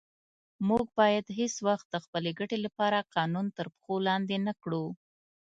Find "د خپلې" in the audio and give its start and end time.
1.89-2.31